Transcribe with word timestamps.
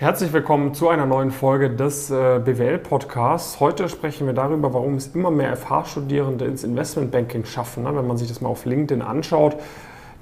Herzlich 0.00 0.32
willkommen 0.32 0.74
zu 0.74 0.88
einer 0.90 1.06
neuen 1.06 1.32
Folge 1.32 1.70
des 1.70 2.08
äh, 2.08 2.38
BWL-Podcasts. 2.38 3.58
Heute 3.58 3.88
sprechen 3.88 4.28
wir 4.28 4.32
darüber, 4.32 4.72
warum 4.72 4.94
es 4.94 5.08
immer 5.08 5.32
mehr 5.32 5.56
FH-Studierende 5.56 6.44
ins 6.44 6.62
Investmentbanking 6.62 7.44
schaffen. 7.44 7.82
Ne? 7.82 7.96
Wenn 7.96 8.06
man 8.06 8.16
sich 8.16 8.28
das 8.28 8.40
mal 8.40 8.48
auf 8.48 8.64
LinkedIn 8.64 9.02
anschaut, 9.02 9.56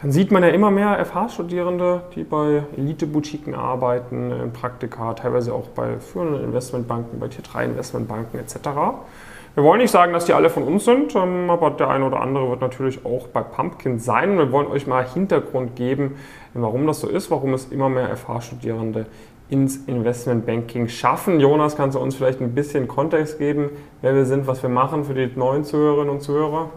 dann 0.01 0.12
sieht 0.12 0.31
man 0.33 0.43
ja 0.43 0.49
immer 0.49 0.71
mehr 0.71 1.04
FH-Studierende, 1.04 2.04
die 2.15 2.25
bei 2.25 2.62
Elite-Boutiquen 2.75 3.54
arbeiten, 3.54 4.33
in 4.33 4.51
Praktika, 4.51 5.12
teilweise 5.12 5.53
auch 5.53 5.69
bei 5.69 5.99
führenden 5.99 6.43
Investmentbanken, 6.43 7.21
bei 7.21 7.29
Tier-3-Investmentbanken 7.29 8.40
etc. 8.40 8.56
Wir 9.56 9.63
wollen 9.63 9.83
nicht 9.83 9.90
sagen, 9.90 10.15
dass 10.15 10.24
die 10.24 10.33
alle 10.33 10.49
von 10.49 10.63
uns 10.63 10.87
sind, 10.87 11.15
ähm, 11.15 11.51
aber 11.51 11.71
der 11.71 11.90
eine 11.90 12.06
oder 12.06 12.22
andere 12.22 12.49
wird 12.49 12.63
natürlich 12.63 13.04
auch 13.04 13.27
bei 13.27 13.43
Pumpkin 13.43 13.99
sein. 13.99 14.38
Wir 14.38 14.51
wollen 14.53 14.69
euch 14.69 14.87
mal 14.87 15.06
Hintergrund 15.06 15.77
geben, 15.77 16.16
warum 16.55 16.87
das 16.87 17.01
so 17.01 17.09
ist, 17.09 17.30
warum 17.30 17.52
es 17.52 17.66
immer 17.66 17.91
mehr 17.91 18.16
FH-Studierende 18.16 19.05
ins 19.48 19.77
Investmentbanking 19.87 20.88
schaffen. 20.88 21.41
Jonas, 21.41 21.77
kannst 21.77 21.97
du 21.97 22.01
uns 22.01 22.16
vielleicht 22.16 22.41
ein 22.41 22.55
bisschen 22.55 22.89
Kontext 22.89 23.39
geben, 23.39 23.71
wer 24.02 24.15
wir 24.15 24.25
sind, 24.25 24.47
was 24.47 24.62
wir 24.62 24.71
machen 24.71 25.05
für 25.05 25.15
die 25.15 25.30
neuen 25.37 25.65
Zuhörerinnen 25.65 26.11
und 26.11 26.23
Zuhörer? 26.23 26.71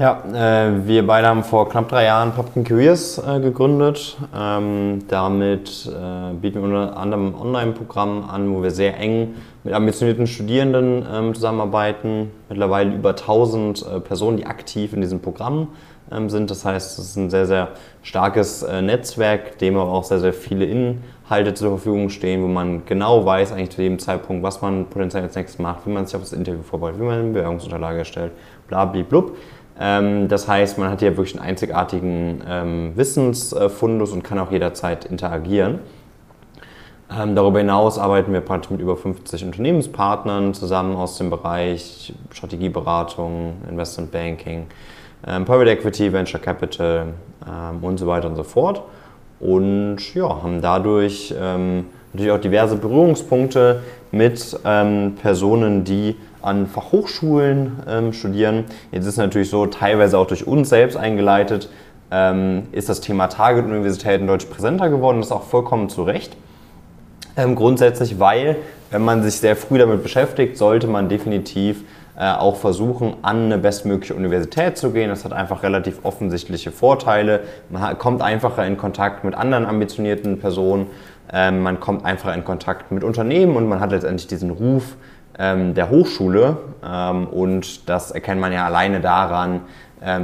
Ja, 0.00 0.22
äh, 0.32 0.86
wir 0.86 1.06
beide 1.06 1.26
haben 1.26 1.44
vor 1.44 1.68
knapp 1.68 1.90
drei 1.90 2.04
Jahren 2.04 2.32
Pumpkin 2.32 2.64
Careers 2.64 3.18
äh, 3.18 3.38
gegründet. 3.38 4.16
Ähm, 4.34 5.00
damit 5.08 5.86
äh, 5.86 6.32
bieten 6.32 6.62
wir 6.62 6.62
unter 6.62 6.96
anderem 6.96 7.28
ein 7.28 7.34
Online-Programm 7.34 8.24
an, 8.30 8.54
wo 8.54 8.62
wir 8.62 8.70
sehr 8.70 8.96
eng 8.98 9.34
mit 9.62 9.74
ambitionierten 9.74 10.26
Studierenden 10.26 11.04
ähm, 11.12 11.34
zusammenarbeiten. 11.34 12.30
Mittlerweile 12.48 12.94
über 12.94 13.10
1000 13.10 13.82
äh, 13.84 14.00
Personen, 14.00 14.38
die 14.38 14.46
aktiv 14.46 14.94
in 14.94 15.02
diesem 15.02 15.20
Programm 15.20 15.68
ähm, 16.10 16.30
sind. 16.30 16.50
Das 16.50 16.64
heißt, 16.64 16.98
es 16.98 17.04
ist 17.10 17.16
ein 17.16 17.28
sehr, 17.28 17.46
sehr 17.46 17.68
starkes 18.02 18.62
äh, 18.62 18.80
Netzwerk, 18.80 19.58
dem 19.58 19.76
aber 19.76 19.92
auch 19.92 20.04
sehr, 20.04 20.20
sehr 20.20 20.32
viele 20.32 20.64
Inhalte 21.30 21.54
zur 21.54 21.70
Verfügung 21.70 22.08
stehen, 22.08 22.42
wo 22.42 22.48
man 22.48 22.84
genau 22.86 23.24
weiß, 23.24 23.52
eigentlich 23.52 23.70
zu 23.70 23.82
jedem 23.82 24.00
Zeitpunkt, 24.00 24.42
was 24.42 24.62
man 24.62 24.86
potenziell 24.86 25.22
als 25.22 25.36
nächstes 25.36 25.60
macht, 25.60 25.86
wie 25.86 25.90
man 25.90 26.04
sich 26.04 26.16
auf 26.16 26.22
das 26.22 26.32
Interview 26.32 26.62
vorbereitet, 26.62 27.00
wie 27.00 27.04
man 27.04 27.20
eine 27.20 27.32
Bewerbungsunterlage 27.32 27.98
erstellt, 27.98 28.32
bla, 28.66 28.84
bla. 28.84 29.22
Ähm, 29.78 30.26
das 30.26 30.48
heißt, 30.48 30.76
man 30.78 30.90
hat 30.90 30.98
hier 30.98 31.16
wirklich 31.16 31.36
einen 31.38 31.48
einzigartigen 31.48 32.42
ähm, 32.48 32.92
Wissensfundus 32.96 34.10
und 34.10 34.24
kann 34.24 34.40
auch 34.40 34.50
jederzeit 34.50 35.04
interagieren. 35.04 35.78
Ähm, 37.16 37.36
darüber 37.36 37.60
hinaus 37.60 37.96
arbeiten 37.96 38.32
wir 38.32 38.40
praktisch 38.40 38.72
mit 38.72 38.80
über 38.80 38.96
50 38.96 39.44
Unternehmenspartnern 39.44 40.52
zusammen 40.52 40.96
aus 40.96 41.16
dem 41.16 41.30
Bereich 41.30 42.12
Strategieberatung, 42.32 43.54
Investment 43.70 44.10
Banking, 44.10 44.66
Private 45.22 45.70
Equity, 45.70 46.12
Venture 46.12 46.40
Capital 46.40 47.08
und 47.82 47.98
so 47.98 48.06
weiter 48.06 48.26
und 48.26 48.36
so 48.36 48.42
fort. 48.42 48.82
Und 49.40 50.14
ja, 50.14 50.42
haben 50.42 50.60
dadurch 50.60 51.34
natürlich 52.12 52.30
auch 52.30 52.40
diverse 52.40 52.76
Berührungspunkte 52.76 53.80
mit 54.12 54.60
Personen, 55.22 55.84
die 55.84 56.16
an 56.42 56.66
Fachhochschulen 56.66 57.72
ähm, 57.88 58.12
studieren. 58.12 58.64
Jetzt 58.92 59.04
ist 59.04 59.12
es 59.12 59.16
natürlich 59.16 59.50
so, 59.50 59.66
teilweise 59.66 60.18
auch 60.18 60.26
durch 60.26 60.46
uns 60.46 60.68
selbst 60.68 60.96
eingeleitet, 60.96 61.68
ähm, 62.10 62.64
ist 62.72 62.88
das 62.88 63.00
Thema 63.00 63.28
Target-Universitäten 63.28 64.26
deutlich 64.26 64.50
präsenter 64.50 64.88
geworden. 64.88 65.18
Das 65.18 65.26
ist 65.26 65.32
auch 65.32 65.44
vollkommen 65.44 65.88
zu 65.88 66.02
Recht. 66.02 66.36
Ähm, 67.36 67.54
grundsätzlich, 67.54 68.18
weil, 68.18 68.56
wenn 68.90 69.02
man 69.02 69.22
sich 69.22 69.36
sehr 69.36 69.54
früh 69.54 69.78
damit 69.78 70.02
beschäftigt, 70.02 70.56
sollte 70.56 70.86
man 70.86 71.08
definitiv 71.08 71.84
auch 72.20 72.56
versuchen, 72.56 73.14
an 73.22 73.46
eine 73.46 73.58
bestmögliche 73.58 74.14
Universität 74.14 74.76
zu 74.76 74.90
gehen. 74.90 75.08
Das 75.08 75.24
hat 75.24 75.32
einfach 75.32 75.62
relativ 75.62 76.00
offensichtliche 76.04 76.70
Vorteile. 76.70 77.40
Man 77.70 77.96
kommt 77.98 78.20
einfacher 78.20 78.66
in 78.66 78.76
Kontakt 78.76 79.24
mit 79.24 79.34
anderen 79.34 79.64
ambitionierten 79.64 80.38
Personen. 80.38 80.88
Ähm, 81.32 81.62
man 81.62 81.80
kommt 81.80 82.04
einfacher 82.04 82.34
in 82.34 82.44
Kontakt 82.44 82.92
mit 82.92 83.04
Unternehmen 83.04 83.56
und 83.56 83.68
man 83.68 83.80
hat 83.80 83.92
letztendlich 83.92 84.26
diesen 84.26 84.50
Ruf, 84.50 84.96
ähm, 85.38 85.72
der 85.74 85.88
Hochschule. 85.88 86.58
Ähm, 86.84 87.26
und 87.26 87.88
das 87.88 88.10
erkennt 88.10 88.40
man 88.40 88.52
ja 88.52 88.66
alleine 88.66 89.00
daran, 89.00 89.62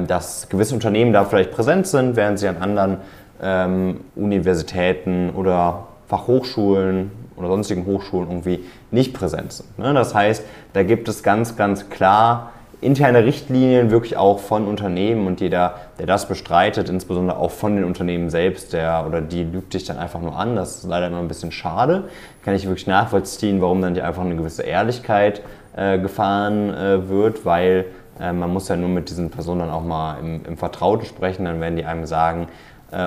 dass 0.09 0.49
gewisse 0.49 0.75
Unternehmen 0.75 1.13
da 1.13 1.27
vielleicht 1.27 1.51
präsent 1.51 1.87
sind, 1.87 2.17
während 2.17 2.39
sie 2.39 2.49
an 2.49 2.57
anderen 2.57 3.99
Universitäten 4.15 5.29
oder 5.29 5.89
Fachhochschulen 6.07 7.11
oder 7.37 7.49
sonstigen 7.49 7.87
Hochschulen 7.87 8.29
irgendwie 8.29 8.65
nicht 8.91 9.15
präsent 9.15 9.53
sind. 9.53 9.79
Ne? 9.79 9.93
Das 9.95 10.15
heißt, 10.15 10.45
da 10.73 10.83
gibt 10.83 11.09
es 11.09 11.23
ganz, 11.23 11.57
ganz 11.57 11.89
klar 11.91 12.53
interne 12.81 13.25
Richtlinien 13.25 13.91
wirklich 13.91 14.17
auch 14.17 14.39
von 14.39 14.67
Unternehmen 14.67 15.27
und 15.27 15.41
jeder, 15.41 15.77
der 15.99 16.07
das 16.07 16.29
bestreitet, 16.29 16.89
insbesondere 16.89 17.39
auch 17.39 17.51
von 17.51 17.75
den 17.75 17.85
Unternehmen 17.85 18.29
selbst, 18.29 18.73
der 18.73 19.05
oder 19.07 19.21
die 19.23 19.45
lügt 19.45 19.73
dich 19.75 19.85
dann 19.85 19.97
einfach 19.99 20.21
nur 20.21 20.39
an. 20.39 20.57
Das 20.57 20.77
ist 20.77 20.85
leider 20.85 21.07
immer 21.07 21.19
ein 21.19 21.29
bisschen 21.29 21.53
schade. 21.53 22.05
Kann 22.45 22.55
ich 22.55 22.67
wirklich 22.67 22.87
nachvollziehen, 22.87 23.63
warum 23.63 23.81
dann 23.81 23.95
die 23.95 24.03
einfach 24.03 24.23
eine 24.23 24.37
gewisse 24.37 24.63
Ehrlichkeit 24.63 25.41
äh, 25.75 25.99
gefahren 25.99 26.73
äh, 26.75 27.09
wird, 27.09 27.45
weil 27.47 27.87
äh, 28.21 28.33
man 28.33 28.53
muss 28.53 28.69
ja 28.69 28.77
nur 28.77 28.91
mit 28.91 29.09
diesen 29.09 29.31
Personen 29.31 29.61
dann 29.61 29.71
auch 29.71 29.85
mal 29.85 30.19
im, 30.21 30.45
im 30.45 30.57
Vertrauten 30.57 31.07
sprechen, 31.07 31.47
dann 31.47 31.61
werden 31.61 31.77
die 31.77 31.85
einem 31.85 32.07
sagen, 32.07 32.49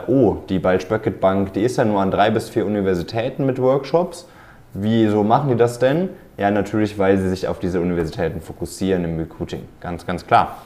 oh, 0.07 0.37
die 0.49 0.59
Balch-Böckett 0.59 1.19
Bank, 1.19 1.53
die 1.53 1.61
ist 1.61 1.77
ja 1.77 1.85
nur 1.85 2.01
an 2.01 2.11
drei 2.11 2.29
bis 2.31 2.49
vier 2.49 2.65
Universitäten 2.65 3.45
mit 3.45 3.61
Workshops. 3.61 4.27
Wieso 4.73 5.23
machen 5.23 5.49
die 5.49 5.55
das 5.55 5.79
denn? 5.79 6.09
Ja, 6.37 6.51
natürlich, 6.51 6.97
weil 6.97 7.17
sie 7.17 7.29
sich 7.29 7.47
auf 7.47 7.59
diese 7.59 7.81
Universitäten 7.81 8.39
fokussieren 8.39 9.03
im 9.03 9.17
Recruiting. 9.17 9.63
Ganz, 9.81 10.05
ganz 10.05 10.25
klar. 10.25 10.57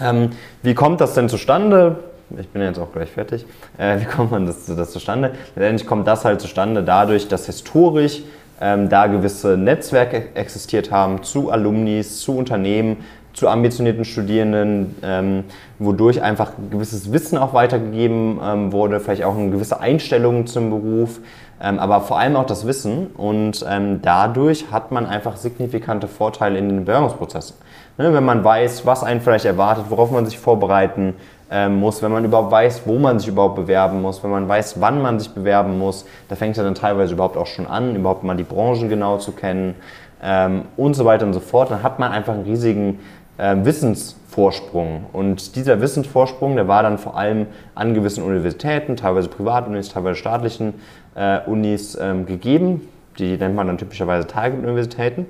Ähm, 0.00 0.30
wie 0.62 0.74
kommt 0.74 1.00
das 1.00 1.14
denn 1.14 1.28
zustande? 1.28 1.96
Ich 2.38 2.48
bin 2.48 2.60
jetzt 2.62 2.78
auch 2.78 2.92
gleich 2.92 3.10
fertig. 3.10 3.46
Äh, 3.78 4.00
wie 4.00 4.04
kommt 4.04 4.32
man 4.32 4.46
das, 4.46 4.66
das 4.66 4.90
zustande? 4.90 5.32
Letztendlich 5.54 5.86
kommt 5.86 6.08
das 6.08 6.24
halt 6.24 6.40
zustande 6.40 6.82
dadurch, 6.82 7.28
dass 7.28 7.46
historisch 7.46 8.22
ähm, 8.60 8.88
da 8.88 9.06
gewisse 9.06 9.56
Netzwerke 9.56 10.34
existiert 10.34 10.90
haben 10.90 11.22
zu 11.22 11.50
Alumnis, 11.50 12.20
zu 12.20 12.36
Unternehmen, 12.36 13.04
zu 13.36 13.48
ambitionierten 13.48 14.06
Studierenden, 14.06 14.96
ähm, 15.02 15.44
wodurch 15.78 16.22
einfach 16.22 16.52
gewisses 16.70 17.12
Wissen 17.12 17.36
auch 17.36 17.52
weitergegeben 17.52 18.40
ähm, 18.42 18.72
wurde, 18.72 18.98
vielleicht 18.98 19.24
auch 19.24 19.36
eine 19.36 19.50
gewisse 19.50 19.78
Einstellung 19.78 20.46
zum 20.46 20.70
Beruf, 20.70 21.20
ähm, 21.60 21.78
aber 21.78 22.00
vor 22.00 22.18
allem 22.18 22.34
auch 22.36 22.46
das 22.46 22.66
Wissen 22.66 23.08
und 23.08 23.64
ähm, 23.68 24.00
dadurch 24.00 24.72
hat 24.72 24.90
man 24.90 25.04
einfach 25.04 25.36
signifikante 25.36 26.08
Vorteile 26.08 26.58
in 26.58 26.70
den 26.70 26.84
Bewerbungsprozessen. 26.86 27.56
Ne, 27.98 28.12
wenn 28.14 28.24
man 28.24 28.42
weiß, 28.42 28.86
was 28.86 29.04
einen 29.04 29.20
vielleicht 29.20 29.44
erwartet, 29.44 29.84
worauf 29.88 30.10
man 30.10 30.24
sich 30.24 30.38
vorbereiten 30.38 31.14
ähm, 31.50 31.76
muss, 31.76 32.02
wenn 32.02 32.12
man 32.12 32.24
überhaupt 32.24 32.50
weiß, 32.50 32.82
wo 32.86 32.98
man 32.98 33.18
sich 33.18 33.28
überhaupt 33.28 33.56
bewerben 33.56 34.00
muss, 34.00 34.22
wenn 34.24 34.30
man 34.30 34.48
weiß, 34.48 34.80
wann 34.80 35.02
man 35.02 35.20
sich 35.20 35.30
bewerben 35.30 35.78
muss, 35.78 36.06
da 36.30 36.36
fängt 36.36 36.56
ja 36.56 36.62
dann 36.62 36.74
teilweise 36.74 37.12
überhaupt 37.12 37.36
auch 37.36 37.46
schon 37.46 37.66
an, 37.66 37.96
überhaupt 37.96 38.24
mal 38.24 38.36
die 38.36 38.44
Branchen 38.44 38.88
genau 38.88 39.18
zu 39.18 39.32
kennen 39.32 39.74
ähm, 40.22 40.62
und 40.76 40.94
so 40.94 41.04
weiter 41.04 41.26
und 41.26 41.34
so 41.34 41.40
fort, 41.40 41.70
dann 41.70 41.82
hat 41.82 41.98
man 41.98 42.12
einfach 42.12 42.32
einen 42.32 42.44
riesigen 42.44 42.98
äh, 43.38 43.56
Wissensvorsprung. 43.58 45.06
Und 45.12 45.56
dieser 45.56 45.80
Wissensvorsprung, 45.80 46.56
der 46.56 46.68
war 46.68 46.82
dann 46.82 46.98
vor 46.98 47.16
allem 47.16 47.46
an 47.74 47.94
gewissen 47.94 48.22
Universitäten, 48.22 48.96
teilweise 48.96 49.28
Privatunis, 49.28 49.90
teilweise 49.90 50.16
staatlichen 50.16 50.74
äh, 51.14 51.40
Unis 51.46 51.96
ähm, 52.00 52.26
gegeben. 52.26 52.88
Die 53.18 53.36
nennt 53.36 53.54
man 53.54 53.66
dann 53.66 53.78
typischerweise 53.78 54.26
Target-Universitäten. 54.26 55.26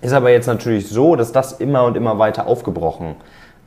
Ist 0.00 0.12
aber 0.12 0.30
jetzt 0.30 0.46
natürlich 0.46 0.88
so, 0.88 1.16
dass 1.16 1.32
das 1.32 1.52
immer 1.52 1.84
und 1.84 1.96
immer 1.96 2.18
weiter 2.18 2.46
aufgebrochen 2.46 3.16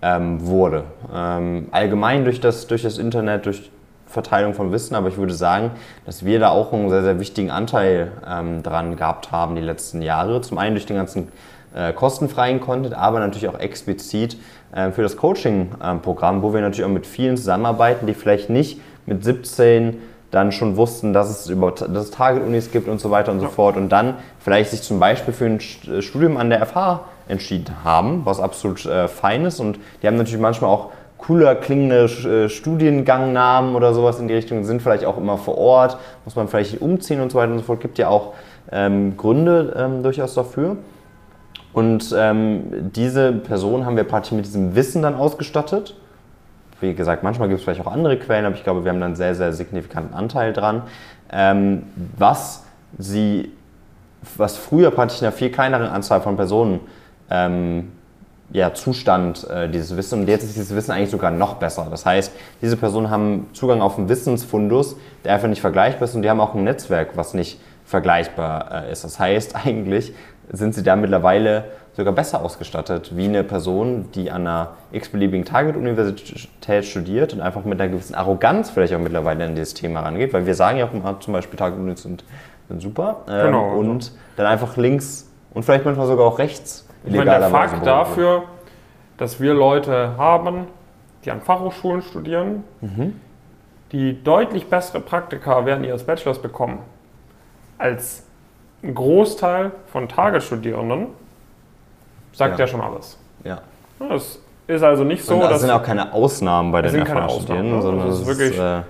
ähm, 0.01 0.45
wurde. 0.45 0.83
Ähm, 1.13 1.67
allgemein 1.71 2.23
durch 2.25 2.39
das, 2.39 2.67
durch 2.67 2.83
das 2.83 2.97
Internet, 2.97 3.45
durch 3.45 3.71
Verteilung 4.07 4.53
von 4.53 4.71
Wissen, 4.71 4.95
aber 4.95 5.07
ich 5.07 5.17
würde 5.17 5.33
sagen, 5.33 5.71
dass 6.05 6.23
wir 6.23 6.39
da 6.39 6.49
auch 6.49 6.71
einen 6.71 6.89
sehr, 6.89 7.03
sehr 7.03 7.19
wichtigen 7.19 7.51
Anteil 7.51 8.11
ähm, 8.27 8.63
dran 8.63 8.95
gehabt 8.95 9.31
haben 9.31 9.55
die 9.55 9.61
letzten 9.61 10.01
Jahre. 10.01 10.41
Zum 10.41 10.57
einen 10.57 10.75
durch 10.75 10.85
den 10.85 10.95
ganzen 10.95 11.29
äh, 11.75 11.93
kostenfreien 11.93 12.59
Content, 12.59 12.95
aber 12.95 13.19
natürlich 13.19 13.47
auch 13.49 13.59
explizit 13.59 14.37
äh, 14.73 14.91
für 14.91 15.03
das 15.03 15.17
Coaching-Programm, 15.17 16.41
wo 16.41 16.53
wir 16.53 16.61
natürlich 16.61 16.85
auch 16.85 16.89
mit 16.89 17.05
vielen 17.05 17.37
zusammenarbeiten, 17.37 18.07
die 18.07 18.13
vielleicht 18.13 18.49
nicht 18.49 18.79
mit 19.05 19.23
17 19.23 19.97
dann 20.31 20.51
schon 20.51 20.75
wussten, 20.75 21.13
dass 21.13 21.29
es, 21.29 21.49
über, 21.49 21.71
dass 21.71 21.89
es 21.89 22.11
Target-Unis 22.11 22.71
gibt 22.71 22.87
und 22.87 22.99
so 22.99 23.11
weiter 23.11 23.31
und 23.31 23.39
so 23.39 23.47
fort 23.47 23.77
und 23.77 23.89
dann 23.89 24.15
vielleicht 24.39 24.71
sich 24.71 24.81
zum 24.81 24.99
Beispiel 24.99 25.33
für 25.33 25.45
ein 25.45 25.59
äh, 25.59 26.01
Studium 26.01 26.37
an 26.37 26.49
der 26.49 26.65
FH 26.65 27.01
entschieden 27.27 27.83
haben, 27.83 28.21
was 28.25 28.39
absolut 28.39 28.85
äh, 28.85 29.07
fein 29.07 29.45
ist 29.45 29.59
und 29.59 29.79
die 30.01 30.07
haben 30.07 30.17
natürlich 30.17 30.41
manchmal 30.41 30.71
auch 30.71 30.89
cooler 31.17 31.55
klingende 31.55 32.05
äh, 32.05 32.49
Studiengangnamen 32.49 33.75
oder 33.75 33.93
sowas 33.93 34.19
in 34.19 34.27
die 34.27 34.33
Richtung, 34.33 34.63
sind 34.63 34.81
vielleicht 34.81 35.05
auch 35.05 35.17
immer 35.17 35.37
vor 35.37 35.57
Ort, 35.57 35.97
muss 36.23 36.35
man 36.35 36.47
vielleicht 36.47 36.81
umziehen 36.81 37.21
und 37.21 37.31
so 37.31 37.37
weiter 37.37 37.51
und 37.51 37.59
so 37.59 37.65
fort, 37.65 37.79
gibt 37.79 37.97
ja 37.97 38.09
auch 38.09 38.33
ähm, 38.71 39.15
Gründe 39.17 39.73
ähm, 39.77 40.03
durchaus 40.03 40.33
dafür. 40.33 40.77
Und 41.75 42.15
ähm, 42.17 42.91
diese 42.95 43.31
Person 43.33 43.85
haben 43.85 43.95
wir 43.95 44.05
praktisch 44.05 44.31
mit 44.31 44.45
diesem 44.45 44.75
Wissen 44.75 45.03
dann 45.03 45.13
ausgestattet 45.13 45.95
wie 46.81 46.93
gesagt, 46.93 47.23
manchmal 47.23 47.47
gibt 47.47 47.59
es 47.59 47.63
vielleicht 47.63 47.81
auch 47.81 47.91
andere 47.91 48.17
Quellen, 48.17 48.45
aber 48.45 48.55
ich 48.55 48.63
glaube, 48.63 48.83
wir 48.83 48.91
haben 48.91 48.99
dann 48.99 49.09
einen 49.09 49.15
sehr, 49.15 49.35
sehr 49.35 49.53
signifikanten 49.53 50.13
Anteil 50.13 50.53
dran. 50.53 50.83
Ähm, 51.31 51.83
was 52.17 52.63
sie, 52.97 53.51
was 54.37 54.57
früher 54.57 54.91
praktisch 54.91 55.19
in 55.19 55.27
einer 55.27 55.35
viel 55.35 55.51
kleineren 55.51 55.87
Anzahl 55.87 56.21
von 56.21 56.35
Personen 56.35 56.81
ähm, 57.29 57.91
ja, 58.51 58.73
Zustand 58.73 59.49
äh, 59.49 59.69
dieses 59.69 59.97
Wissen 59.97 60.21
und 60.21 60.27
jetzt 60.27 60.43
ist 60.43 60.55
dieses 60.55 60.75
Wissen 60.75 60.91
eigentlich 60.91 61.09
sogar 61.09 61.31
noch 61.31 61.55
besser. 61.55 61.87
Das 61.89 62.05
heißt, 62.05 62.31
diese 62.61 62.77
Personen 62.77 63.09
haben 63.09 63.47
Zugang 63.53 63.81
auf 63.81 63.97
einen 63.97 64.07
Wissensfundus, 64.07 64.95
der 65.23 65.33
einfach 65.33 65.47
nicht 65.47 65.61
vergleichbar 65.61 66.03
ist 66.03 66.15
und 66.15 66.21
die 66.21 66.29
haben 66.29 66.39
auch 66.39 66.53
ein 66.53 66.63
Netzwerk, 66.63 67.17
was 67.17 67.33
nicht 67.33 67.59
vergleichbar 67.85 68.85
äh, 68.85 68.91
ist. 68.91 69.03
Das 69.03 69.19
heißt, 69.19 69.55
eigentlich 69.65 70.13
sind 70.51 70.75
sie 70.75 70.83
da 70.83 70.95
mittlerweile 70.95 71.65
sogar 71.93 72.13
besser 72.13 72.41
ausgestattet 72.41 73.15
wie 73.15 73.25
eine 73.25 73.43
Person, 73.43 74.09
die 74.13 74.29
an 74.29 74.41
einer 74.41 74.71
x-beliebigen 74.91 75.45
Target-Universität 75.45 76.85
studiert 76.85 77.33
und 77.33 77.41
einfach 77.41 77.63
mit 77.63 77.79
einer 77.79 77.89
gewissen 77.89 78.15
Arroganz 78.15 78.69
vielleicht 78.69 78.93
auch 78.93 78.99
mittlerweile 78.99 79.45
an 79.45 79.55
dieses 79.55 79.73
Thema 79.73 80.01
rangeht, 80.01 80.33
weil 80.33 80.45
wir 80.45 80.55
sagen 80.55 80.77
ja 80.77 80.85
auch 80.85 80.93
immer 80.93 81.19
zum 81.19 81.33
Beispiel 81.33 81.57
Target-Unis 81.57 82.03
sind, 82.03 82.23
sind, 82.67 82.81
super 82.81 83.21
ähm, 83.29 83.45
genau, 83.45 83.77
und 83.77 84.11
dann 84.35 84.45
einfach 84.45 84.75
links 84.75 85.31
und 85.53 85.63
vielleicht 85.63 85.85
manchmal 85.85 86.07
sogar 86.07 86.25
auch 86.25 86.39
rechts 86.39 86.85
illegalerweise. 87.05 87.51
Der 87.51 87.69
Fakt 87.69 87.87
dafür, 87.87 88.43
dass 89.17 89.39
wir 89.39 89.53
Leute 89.53 90.17
haben, 90.17 90.67
die 91.23 91.31
an 91.31 91.41
Fachhochschulen 91.41 92.01
studieren, 92.01 92.63
mhm. 92.81 93.19
die 93.93 94.21
deutlich 94.21 94.67
bessere 94.67 94.99
Praktika 94.99 95.65
während 95.65 95.85
ihres 95.85 96.03
Bachelors 96.03 96.41
bekommen 96.41 96.79
als 97.77 98.24
ein 98.85 98.95
Großteil 98.95 99.71
von 99.87 100.07
Target-Studierenden, 100.07 101.07
sagt 102.33 102.59
ja. 102.59 102.65
ja 102.65 102.67
schon 102.67 102.81
alles. 102.81 103.17
Ja. 103.43 103.61
Es 104.09 104.39
ist 104.67 104.83
also 104.83 105.03
nicht 105.03 105.23
so, 105.23 105.39
dass. 105.39 105.55
Es 105.55 105.61
sind 105.61 105.71
auch 105.71 105.83
keine 105.83 106.13
Ausnahmen 106.13 106.71
bei 106.71 106.81
den 106.81 106.91
sind 106.91 107.05
keine 107.05 107.25
Ausnahmen, 107.25 107.81
sondern 107.81 108.07
es 108.09 108.21
ist 108.21 108.27
wirklich. 108.27 108.59
Äh 108.59 108.81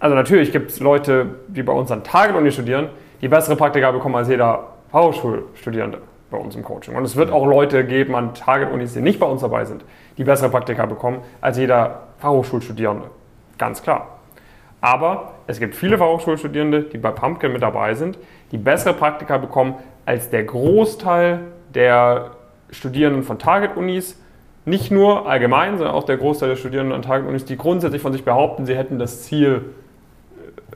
also 0.00 0.16
natürlich 0.16 0.52
gibt 0.52 0.70
es 0.70 0.80
Leute, 0.80 1.26
die 1.48 1.62
bei 1.62 1.72
uns 1.72 1.90
an 1.90 2.04
Target-Uni 2.04 2.50
studieren, 2.52 2.88
die 3.22 3.28
bessere 3.28 3.56
Praktika 3.56 3.90
bekommen 3.90 4.16
als 4.16 4.28
jeder 4.28 4.68
Fachhochschulstudierende 4.90 5.98
bei 6.30 6.36
uns 6.36 6.54
im 6.56 6.62
Coaching. 6.62 6.94
Und 6.94 7.04
es 7.04 7.16
wird 7.16 7.30
auch 7.30 7.46
Leute 7.46 7.86
geben 7.86 8.14
an 8.14 8.34
Target-Unis, 8.34 8.92
die 8.92 9.00
nicht 9.00 9.18
bei 9.18 9.26
uns 9.26 9.40
dabei 9.40 9.64
sind, 9.64 9.84
die 10.18 10.24
bessere 10.24 10.50
Praktika 10.50 10.84
bekommen 10.84 11.20
als 11.40 11.56
jeder 11.56 12.02
Fachhochschulstudierende. 12.18 13.06
Ganz 13.56 13.82
klar. 13.82 14.18
Aber 14.84 15.32
es 15.46 15.60
gibt 15.60 15.74
viele 15.74 15.96
Fachhochschulstudierende, 15.96 16.82
die 16.82 16.98
bei 16.98 17.10
Pumpkin 17.10 17.54
mit 17.54 17.62
dabei 17.62 17.94
sind, 17.94 18.18
die 18.52 18.58
bessere 18.58 18.92
Praktika 18.92 19.38
bekommen 19.38 19.76
als 20.04 20.28
der 20.28 20.44
Großteil 20.44 21.40
der 21.74 22.32
Studierenden 22.70 23.22
von 23.22 23.38
Target-Unis. 23.38 24.20
Nicht 24.66 24.90
nur 24.90 25.26
allgemein, 25.26 25.78
sondern 25.78 25.94
auch 25.94 26.04
der 26.04 26.18
Großteil 26.18 26.50
der 26.50 26.56
Studierenden 26.56 26.94
an 26.94 27.00
Target-Unis, 27.00 27.46
die 27.46 27.56
grundsätzlich 27.56 28.02
von 28.02 28.12
sich 28.12 28.26
behaupten, 28.26 28.66
sie 28.66 28.76
hätten 28.76 28.98
das 28.98 29.22
Ziel 29.22 29.62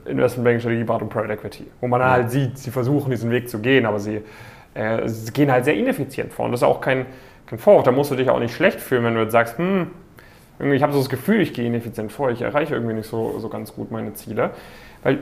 äh, 0.06 0.10
Investment 0.10 0.44
Banking 0.44 0.60
Strategie, 0.60 0.84
Beratung, 0.84 1.10
Private 1.10 1.34
Equity. 1.34 1.66
Wo 1.82 1.86
man 1.86 2.00
ja. 2.00 2.10
halt 2.10 2.30
sieht, 2.30 2.56
sie 2.56 2.70
versuchen 2.70 3.10
diesen 3.10 3.30
Weg 3.30 3.50
zu 3.50 3.58
gehen, 3.58 3.84
aber 3.84 3.98
sie, 3.98 4.22
äh, 4.72 5.06
sie 5.06 5.30
gehen 5.34 5.52
halt 5.52 5.66
sehr 5.66 5.74
ineffizient 5.74 6.32
vor. 6.32 6.46
Und 6.46 6.52
das 6.52 6.62
ist 6.62 6.66
auch 6.66 6.80
kein, 6.80 7.04
kein 7.44 7.58
Vorwurf. 7.58 7.82
Da 7.82 7.92
musst 7.92 8.10
du 8.10 8.14
dich 8.14 8.30
auch 8.30 8.40
nicht 8.40 8.54
schlecht 8.54 8.80
fühlen, 8.80 9.04
wenn 9.04 9.16
du 9.16 9.20
jetzt 9.20 9.32
sagst, 9.32 9.58
hm, 9.58 9.88
ich 10.60 10.82
habe 10.82 10.92
so 10.92 10.98
das 10.98 11.08
Gefühl, 11.08 11.40
ich 11.40 11.52
gehe 11.54 11.66
ineffizient 11.66 12.12
vor, 12.12 12.30
ich 12.30 12.42
erreiche 12.42 12.74
irgendwie 12.74 12.94
nicht 12.94 13.08
so, 13.08 13.38
so 13.38 13.48
ganz 13.48 13.74
gut 13.74 13.90
meine 13.90 14.14
Ziele. 14.14 14.50
Weil 15.02 15.20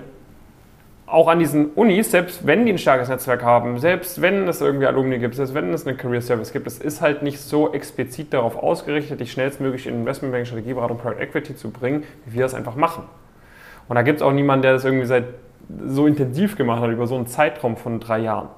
auch 1.06 1.29
an 1.29 1.38
diesen 1.38 1.71
Unis, 1.71 2.11
selbst 2.11 2.47
wenn 2.47 2.67
die 2.67 2.73
ein 2.73 2.79
starkes 2.79 3.09
Netzwerk 3.09 3.44
haben, 3.44 3.79
selbst 3.79 4.21
wenn 4.21 4.49
es 4.49 4.61
irgendwie 4.61 4.87
Alumni 4.87 5.19
gibt, 5.19 5.37
selbst 5.37 5.55
wenn 5.55 5.73
es 5.73 5.87
eine 5.87 5.97
Career 5.97 6.21
Service 6.21 6.53
gibt, 6.53 6.67
es 6.67 6.79
ist 6.79 7.00
halt 7.00 7.23
nicht 7.23 7.38
so 7.38 7.73
explizit 7.73 8.33
darauf 8.33 8.56
ausgerichtet, 8.56 9.21
dich 9.21 9.31
schnellstmöglich 9.31 9.87
in 9.87 9.94
Investmentbanking, 9.94 10.47
Strategieberatung, 10.47 10.99
Private 10.99 11.21
Equity 11.21 11.55
zu 11.55 11.71
bringen, 11.71 12.03
wie 12.25 12.35
wir 12.35 12.43
das 12.43 12.55
einfach 12.55 12.75
machen. 12.75 13.05
Und 13.88 13.94
da 13.94 14.03
gibt 14.03 14.17
es 14.17 14.23
auch 14.23 14.33
niemanden, 14.33 14.62
der 14.62 14.73
das 14.73 14.85
irgendwie 14.85 15.06
seit 15.06 15.25
so 15.87 16.06
intensiv 16.06 16.56
gemacht 16.56 16.83
hat, 16.83 16.91
über 16.91 17.06
so 17.06 17.15
einen 17.15 17.27
Zeitraum 17.27 17.77
von 17.77 18.00
drei 18.00 18.19
Jahren. 18.19 18.49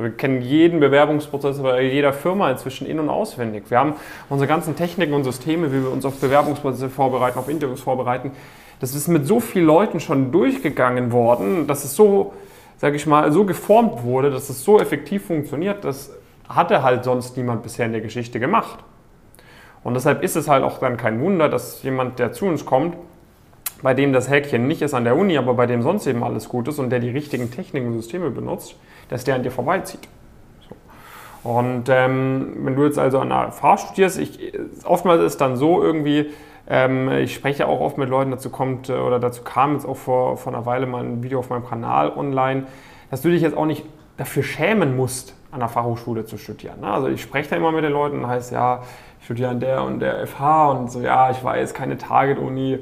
Wir 0.00 0.10
kennen 0.10 0.42
jeden 0.42 0.78
Bewerbungsprozess 0.78 1.58
bei 1.58 1.82
jeder 1.82 2.12
Firma 2.12 2.48
inzwischen 2.50 2.86
in- 2.86 3.00
und 3.00 3.08
auswendig. 3.08 3.64
Wir 3.68 3.80
haben 3.80 3.94
unsere 4.28 4.46
ganzen 4.46 4.76
Techniken 4.76 5.12
und 5.12 5.24
Systeme, 5.24 5.72
wie 5.72 5.82
wir 5.82 5.90
uns 5.90 6.04
auf 6.04 6.20
Bewerbungsprozesse 6.20 6.88
vorbereiten, 6.88 7.36
auf 7.36 7.48
Interviews 7.48 7.80
vorbereiten, 7.80 8.30
das 8.78 8.94
ist 8.94 9.08
mit 9.08 9.26
so 9.26 9.40
vielen 9.40 9.66
Leuten 9.66 9.98
schon 9.98 10.30
durchgegangen 10.30 11.10
worden, 11.10 11.66
dass 11.66 11.82
es 11.82 11.96
so, 11.96 12.32
sage 12.76 12.94
ich 12.94 13.06
mal, 13.06 13.32
so 13.32 13.44
geformt 13.44 14.04
wurde, 14.04 14.30
dass 14.30 14.48
es 14.48 14.62
so 14.62 14.78
effektiv 14.78 15.26
funktioniert, 15.26 15.84
das 15.84 16.12
hatte 16.48 16.84
halt 16.84 17.02
sonst 17.02 17.36
niemand 17.36 17.64
bisher 17.64 17.86
in 17.86 17.92
der 17.92 18.00
Geschichte 18.00 18.38
gemacht. 18.38 18.78
Und 19.82 19.94
deshalb 19.94 20.22
ist 20.22 20.36
es 20.36 20.48
halt 20.48 20.62
auch 20.62 20.78
dann 20.78 20.96
kein 20.96 21.20
Wunder, 21.20 21.48
dass 21.48 21.82
jemand, 21.82 22.20
der 22.20 22.32
zu 22.32 22.46
uns 22.46 22.64
kommt, 22.64 22.96
bei 23.82 23.94
dem 23.94 24.12
das 24.12 24.28
Häkchen 24.30 24.66
nicht 24.66 24.82
ist 24.82 24.94
an 24.94 25.04
der 25.04 25.16
Uni, 25.16 25.38
aber 25.38 25.54
bei 25.54 25.66
dem 25.66 25.82
sonst 25.82 26.06
eben 26.06 26.22
alles 26.22 26.48
gut 26.48 26.68
ist 26.68 26.78
und 26.78 26.90
der 26.90 27.00
die 27.00 27.10
richtigen 27.10 27.50
Techniken 27.50 27.88
und 27.88 27.94
Systeme 27.94 28.30
benutzt, 28.30 28.76
dass 29.08 29.24
der 29.24 29.36
an 29.36 29.42
dir 29.42 29.50
vorbeizieht. 29.50 30.08
So. 30.68 31.50
Und 31.50 31.84
ähm, 31.88 32.56
wenn 32.58 32.76
du 32.76 32.84
jetzt 32.84 32.98
also 32.98 33.20
an 33.20 33.28
der 33.28 33.52
FH 33.52 33.78
studierst, 33.78 34.18
ich, 34.18 34.52
oftmals 34.84 35.22
ist 35.22 35.40
dann 35.40 35.56
so 35.56 35.82
irgendwie, 35.82 36.30
ähm, 36.68 37.08
ich 37.10 37.34
spreche 37.34 37.66
auch 37.66 37.80
oft 37.80 37.98
mit 37.98 38.08
Leuten, 38.08 38.30
dazu 38.30 38.50
kommt 38.50 38.88
äh, 38.88 38.94
oder 38.94 39.18
dazu 39.20 39.42
kam 39.42 39.74
jetzt 39.74 39.86
auch 39.86 39.96
vor, 39.96 40.36
vor 40.36 40.52
einer 40.52 40.66
Weile 40.66 40.86
mal 40.86 41.04
ein 41.04 41.22
Video 41.22 41.38
auf 41.38 41.50
meinem 41.50 41.64
Kanal 41.64 42.10
online, 42.10 42.66
dass 43.10 43.22
du 43.22 43.30
dich 43.30 43.42
jetzt 43.42 43.56
auch 43.56 43.66
nicht 43.66 43.84
dafür 44.16 44.42
schämen 44.42 44.96
musst, 44.96 45.34
an 45.50 45.60
der 45.60 45.68
Fachhochschule 45.68 46.24
zu 46.24 46.36
studieren. 46.36 46.80
Ne? 46.80 46.92
Also 46.92 47.08
ich 47.08 47.22
spreche 47.22 47.50
da 47.50 47.56
immer 47.56 47.72
mit 47.72 47.84
den 47.84 47.92
Leuten 47.92 48.18
und 48.18 48.26
heißt, 48.26 48.52
ja, 48.52 48.82
ich 49.20 49.24
studiere 49.24 49.50
an 49.50 49.60
der 49.60 49.82
und 49.84 50.00
der 50.00 50.26
FH 50.26 50.70
und 50.72 50.90
so, 50.90 51.00
ja, 51.00 51.30
ich 51.30 51.42
weiß, 51.42 51.72
keine 51.72 51.96
Target-Uni. 51.96 52.80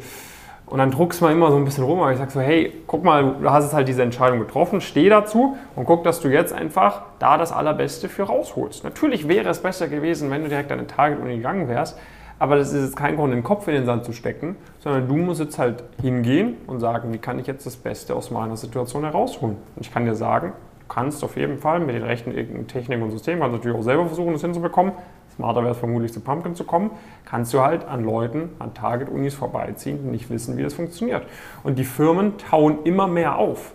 Und 0.66 0.78
dann 0.78 0.90
druckst 0.90 1.22
mal 1.22 1.32
immer 1.32 1.52
so 1.52 1.56
ein 1.56 1.64
bisschen 1.64 1.84
rum, 1.84 2.00
aber 2.00 2.10
ich 2.10 2.18
sage 2.18 2.32
so, 2.32 2.40
hey, 2.40 2.72
guck 2.88 3.04
mal, 3.04 3.36
du 3.40 3.50
hast 3.50 3.64
jetzt 3.64 3.74
halt 3.74 3.86
diese 3.86 4.02
Entscheidung 4.02 4.40
getroffen, 4.40 4.80
steh 4.80 5.08
dazu 5.08 5.56
und 5.76 5.84
guck, 5.84 6.02
dass 6.02 6.20
du 6.20 6.28
jetzt 6.28 6.52
einfach 6.52 7.02
da 7.20 7.38
das 7.38 7.52
Allerbeste 7.52 8.08
für 8.08 8.24
rausholst. 8.24 8.82
Natürlich 8.82 9.28
wäre 9.28 9.48
es 9.48 9.60
besser 9.60 9.86
gewesen, 9.86 10.28
wenn 10.30 10.42
du 10.42 10.48
direkt 10.48 10.72
an 10.72 10.78
eine 10.78 10.88
Target-Uni 10.88 11.36
gegangen 11.36 11.68
wärst, 11.68 11.96
aber 12.40 12.56
das 12.56 12.72
ist 12.72 12.84
jetzt 12.84 12.96
kein 12.96 13.14
Grund, 13.14 13.32
den 13.32 13.44
Kopf 13.44 13.68
in 13.68 13.74
den 13.74 13.86
Sand 13.86 14.04
zu 14.04 14.12
stecken, 14.12 14.56
sondern 14.80 15.06
du 15.08 15.14
musst 15.16 15.40
jetzt 15.40 15.58
halt 15.58 15.84
hingehen 16.02 16.56
und 16.66 16.80
sagen, 16.80 17.12
wie 17.12 17.18
kann 17.18 17.38
ich 17.38 17.46
jetzt 17.46 17.64
das 17.64 17.76
Beste 17.76 18.16
aus 18.16 18.32
meiner 18.32 18.56
Situation 18.56 19.04
herausholen. 19.04 19.56
Und 19.76 19.86
ich 19.86 19.94
kann 19.94 20.04
dir 20.04 20.16
sagen, 20.16 20.52
du 20.80 20.92
kannst 20.92 21.22
auf 21.22 21.36
jeden 21.36 21.58
Fall 21.58 21.78
mit 21.78 21.94
den 21.94 22.02
rechten 22.02 22.32
Techniken 22.66 23.02
und 23.04 23.12
Systemen, 23.12 23.40
kannst 23.40 23.56
natürlich 23.56 23.78
auch 23.78 23.82
selber 23.82 24.06
versuchen, 24.06 24.32
das 24.32 24.42
hinzubekommen. 24.42 24.92
Smarter 25.37 25.62
wäre 25.62 25.73
es 25.73 25.79
vermutlich 25.79 26.12
zu 26.12 26.21
Pumpkin 26.21 26.55
zu 26.55 26.65
kommen, 26.65 26.91
kannst 27.27 27.53
du 27.53 27.61
halt 27.61 27.87
an 27.87 28.05
Leuten, 28.05 28.50
an 28.59 28.73
Target-Unis 28.73 29.35
vorbeiziehen, 29.35 29.99
die 30.03 30.09
nicht 30.09 30.31
wissen, 30.31 30.56
wie 30.56 30.62
das 30.62 30.75
funktioniert. 30.75 31.25
Und 31.62 31.79
die 31.79 31.85
Firmen 31.85 32.38
tauen 32.38 32.79
immer 32.85 33.06
mehr 33.06 33.37
auf. 33.37 33.73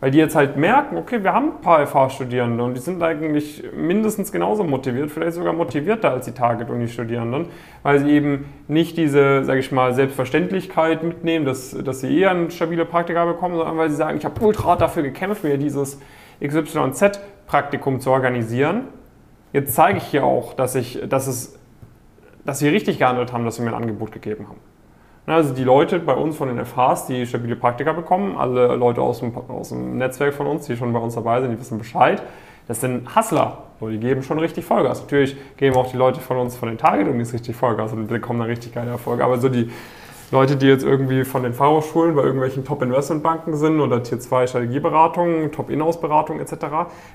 Weil 0.00 0.10
die 0.10 0.16
jetzt 0.16 0.34
halt 0.34 0.56
merken, 0.56 0.96
okay, 0.96 1.22
wir 1.22 1.34
haben 1.34 1.56
ein 1.56 1.60
paar 1.60 1.86
FH-Studierende 1.86 2.64
und 2.64 2.72
die 2.72 2.80
sind 2.80 3.02
eigentlich 3.02 3.62
mindestens 3.76 4.32
genauso 4.32 4.64
motiviert, 4.64 5.10
vielleicht 5.10 5.34
sogar 5.34 5.52
motivierter 5.52 6.12
als 6.12 6.24
die 6.24 6.32
Target-Uni-Studierenden, 6.32 7.48
weil 7.82 7.98
sie 7.98 8.10
eben 8.10 8.46
nicht 8.66 8.96
diese, 8.96 9.44
sage 9.44 9.60
ich 9.60 9.70
mal, 9.70 9.92
Selbstverständlichkeit 9.92 11.02
mitnehmen, 11.02 11.44
dass, 11.44 11.76
dass 11.84 12.00
sie 12.00 12.18
eher 12.18 12.30
eine 12.30 12.50
stabile 12.50 12.86
Praktika 12.86 13.26
bekommen, 13.26 13.56
sondern 13.56 13.76
weil 13.76 13.90
sie 13.90 13.96
sagen, 13.96 14.16
ich 14.16 14.24
habe 14.24 14.40
ultra 14.42 14.76
dafür 14.76 15.02
gekämpft, 15.02 15.44
mir 15.44 15.58
dieses 15.58 16.00
XYZ-Praktikum 16.42 18.00
zu 18.00 18.10
organisieren. 18.10 18.99
Jetzt 19.52 19.74
zeige 19.74 19.98
ich 19.98 20.04
hier 20.04 20.24
auch, 20.24 20.54
dass, 20.54 20.74
ich, 20.74 21.00
dass, 21.08 21.26
es, 21.26 21.58
dass 22.44 22.60
sie 22.60 22.68
richtig 22.68 22.98
gehandelt 22.98 23.32
haben, 23.32 23.44
dass 23.44 23.56
sie 23.56 23.62
mir 23.62 23.68
ein 23.68 23.82
Angebot 23.82 24.12
gegeben 24.12 24.48
haben. 24.48 24.60
Also 25.26 25.54
die 25.54 25.64
Leute 25.64 26.00
bei 26.00 26.14
uns 26.14 26.36
von 26.36 26.48
den 26.48 26.64
FHs, 26.64 27.06
die 27.06 27.26
stabile 27.26 27.54
Praktika 27.54 27.92
bekommen, 27.92 28.36
alle 28.36 28.74
Leute 28.74 29.00
aus 29.00 29.20
dem, 29.20 29.36
aus 29.36 29.68
dem 29.68 29.96
Netzwerk 29.96 30.34
von 30.34 30.46
uns, 30.46 30.66
die 30.66 30.76
schon 30.76 30.92
bei 30.92 30.98
uns 30.98 31.14
dabei 31.14 31.40
sind, 31.40 31.52
die 31.52 31.60
wissen 31.60 31.78
Bescheid. 31.78 32.22
Das 32.66 32.80
sind 32.80 33.14
Hustler, 33.14 33.64
die 33.80 33.98
geben 33.98 34.22
schon 34.22 34.38
richtig 34.38 34.64
Vollgas. 34.64 35.00
Natürlich 35.00 35.36
geben 35.56 35.76
auch 35.76 35.90
die 35.90 35.96
Leute 35.96 36.20
von 36.20 36.36
uns 36.36 36.56
von 36.56 36.68
den 36.68 36.78
Target-Unis 36.78 37.32
richtig 37.32 37.56
Vollgas 37.56 37.92
und 37.92 38.06
bekommen 38.06 38.40
dann 38.40 38.48
richtig 38.48 38.74
geile 38.74 38.90
Erfolge. 38.90 39.24
Aber 39.24 39.38
so 39.38 39.48
die 39.48 39.70
Leute, 40.32 40.54
die 40.54 40.66
jetzt 40.66 40.84
irgendwie 40.84 41.24
von 41.24 41.42
den 41.42 41.54
Fachhochschulen 41.54 42.14
bei 42.14 42.22
irgendwelchen 42.22 42.64
Top-Investmentbanken 42.64 43.56
sind 43.56 43.80
oder 43.80 44.00
Tier 44.00 44.20
2 44.20 44.46
Strategieberatungen, 44.46 45.50
Top-Inhouse-Beratungen 45.50 46.40
etc., 46.40 46.66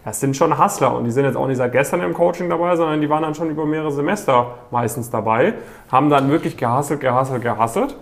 das 0.03 0.19
sind 0.19 0.35
schon 0.35 0.61
Hustler 0.61 0.97
und 0.97 1.05
die 1.05 1.11
sind 1.11 1.23
jetzt 1.23 1.37
auch 1.37 1.47
nicht 1.47 1.57
seit 1.57 1.71
gestern 1.71 2.01
im 2.01 2.13
Coaching 2.13 2.49
dabei, 2.49 2.75
sondern 2.75 2.99
die 2.99 3.09
waren 3.09 3.23
dann 3.23 3.33
schon 3.33 3.49
über 3.49 3.65
mehrere 3.65 3.93
Semester 3.93 4.55
meistens 4.69 5.09
dabei, 5.09 5.53
haben 5.89 6.09
dann 6.09 6.29
wirklich 6.29 6.57
gehasselt, 6.57 6.99
gehasselt, 6.99 7.41
gehasselt. 7.41 7.95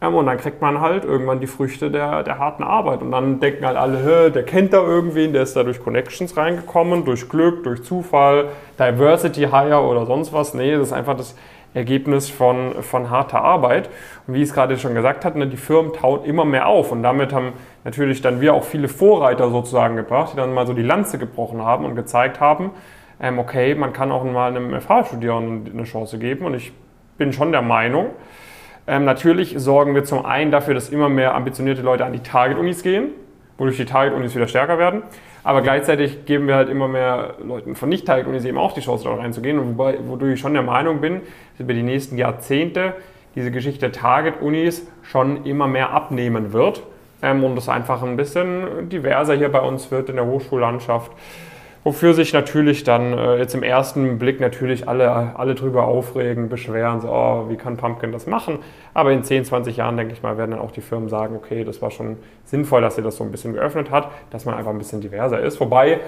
Ähm, 0.00 0.14
und 0.14 0.26
dann 0.26 0.36
kriegt 0.36 0.60
man 0.60 0.80
halt 0.80 1.04
irgendwann 1.04 1.40
die 1.40 1.46
Früchte 1.46 1.90
der, 1.90 2.22
der 2.22 2.38
harten 2.38 2.62
Arbeit. 2.62 3.02
Und 3.02 3.10
dann 3.10 3.40
denken 3.40 3.66
halt 3.66 3.76
alle, 3.76 4.30
der 4.30 4.44
kennt 4.44 4.72
da 4.72 4.82
irgendwen, 4.82 5.32
der 5.32 5.42
ist 5.42 5.56
da 5.56 5.64
durch 5.64 5.82
Connections 5.82 6.36
reingekommen, 6.36 7.04
durch 7.04 7.28
Glück, 7.28 7.64
durch 7.64 7.82
Zufall, 7.82 8.50
Diversity 8.78 9.48
Hire 9.50 9.80
oder 9.80 10.06
sonst 10.06 10.32
was. 10.32 10.54
Nee, 10.54 10.72
das 10.72 10.88
ist 10.88 10.92
einfach 10.92 11.16
das 11.16 11.34
Ergebnis 11.74 12.30
von, 12.30 12.82
von 12.82 13.10
harter 13.10 13.42
Arbeit. 13.42 13.88
Und 14.26 14.34
wie 14.34 14.42
ich 14.42 14.48
es 14.48 14.54
gerade 14.54 14.78
schon 14.78 14.94
gesagt 14.94 15.24
hatte, 15.24 15.38
ne, 15.38 15.46
die 15.46 15.56
Firmen 15.56 15.92
tauen 15.92 16.24
immer 16.24 16.44
mehr 16.44 16.66
auf. 16.66 16.92
Und 16.92 17.02
damit 17.02 17.32
haben 17.32 17.52
natürlich 17.84 18.22
dann 18.22 18.40
wir 18.40 18.54
auch 18.54 18.64
viele 18.64 18.88
Vorreiter 18.88 19.50
sozusagen 19.50 19.96
gebracht, 19.96 20.32
die 20.32 20.36
dann 20.36 20.54
mal 20.54 20.66
so 20.66 20.72
die 20.72 20.82
Lanze 20.82 21.18
gebrochen 21.18 21.62
haben 21.62 21.84
und 21.84 21.94
gezeigt 21.94 22.40
haben, 22.40 22.70
ähm, 23.20 23.38
okay, 23.38 23.74
man 23.74 23.92
kann 23.92 24.12
auch 24.12 24.24
mal 24.24 24.54
einem 24.54 24.80
FH-Studierenden 24.80 25.72
eine 25.72 25.84
Chance 25.84 26.18
geben. 26.18 26.46
Und 26.46 26.54
ich 26.54 26.72
bin 27.16 27.32
schon 27.32 27.52
der 27.52 27.62
Meinung, 27.62 28.10
ähm, 28.86 29.04
natürlich 29.04 29.54
sorgen 29.58 29.94
wir 29.94 30.04
zum 30.04 30.24
einen 30.24 30.50
dafür, 30.50 30.72
dass 30.72 30.88
immer 30.88 31.10
mehr 31.10 31.34
ambitionierte 31.34 31.82
Leute 31.82 32.06
an 32.06 32.12
die 32.14 32.20
Target-Unis 32.20 32.82
gehen, 32.82 33.10
wodurch 33.58 33.76
die 33.76 33.84
Target-Unis 33.84 34.34
wieder 34.34 34.48
stärker 34.48 34.78
werden. 34.78 35.02
Aber 35.48 35.62
gleichzeitig 35.62 36.26
geben 36.26 36.46
wir 36.46 36.56
halt 36.56 36.68
immer 36.68 36.88
mehr 36.88 37.36
Leuten 37.42 37.74
von 37.74 37.88
Nicht-Target-Unis 37.88 38.44
eben 38.44 38.58
auch 38.58 38.74
die 38.74 38.82
Chance, 38.82 39.04
dort 39.04 39.18
reinzugehen. 39.18 39.58
Und 39.58 39.78
wobei, 39.78 39.96
wodurch 40.06 40.34
ich 40.34 40.40
schon 40.40 40.52
der 40.52 40.62
Meinung 40.62 41.00
bin, 41.00 41.22
dass 41.52 41.60
über 41.60 41.72
die 41.72 41.82
nächsten 41.82 42.18
Jahrzehnte 42.18 42.92
diese 43.34 43.50
Geschichte 43.50 43.88
der 43.88 43.92
Target-Unis 43.92 44.86
schon 45.00 45.46
immer 45.46 45.66
mehr 45.66 45.92
abnehmen 45.92 46.52
wird. 46.52 46.82
ähm, 47.22 47.42
und 47.44 47.56
es 47.56 47.66
einfach 47.70 48.02
ein 48.02 48.18
bisschen 48.18 48.90
diverser 48.90 49.36
hier 49.36 49.48
bei 49.48 49.60
uns 49.60 49.90
wird 49.90 50.10
in 50.10 50.16
der 50.16 50.26
Hochschullandschaft. 50.26 51.12
Wofür 51.84 52.12
sich 52.12 52.32
natürlich 52.32 52.84
dann 52.84 53.16
äh, 53.16 53.36
jetzt 53.38 53.54
im 53.54 53.62
ersten 53.62 54.18
Blick 54.18 54.40
natürlich 54.40 54.88
alle, 54.88 55.10
alle 55.10 55.54
drüber 55.54 55.84
aufregen, 55.84 56.48
beschweren, 56.48 57.00
so, 57.00 57.08
oh, 57.08 57.46
wie 57.48 57.56
kann 57.56 57.76
Pumpkin 57.76 58.12
das 58.12 58.26
machen? 58.26 58.58
Aber 58.94 59.12
in 59.12 59.22
10, 59.22 59.44
20 59.44 59.76
Jahren, 59.76 59.96
denke 59.96 60.12
ich 60.12 60.22
mal, 60.22 60.36
werden 60.36 60.50
dann 60.50 60.60
auch 60.60 60.72
die 60.72 60.80
Firmen 60.80 61.08
sagen, 61.08 61.36
okay, 61.36 61.64
das 61.64 61.80
war 61.80 61.90
schon 61.90 62.16
sinnvoll, 62.44 62.82
dass 62.82 62.98
ihr 62.98 63.04
das 63.04 63.16
so 63.16 63.24
ein 63.24 63.30
bisschen 63.30 63.54
geöffnet 63.54 63.90
hat, 63.90 64.10
dass 64.30 64.44
man 64.44 64.56
einfach 64.56 64.72
ein 64.72 64.78
bisschen 64.78 65.00
diverser 65.00 65.40
ist. 65.40 65.60
Wobei, 65.60 66.00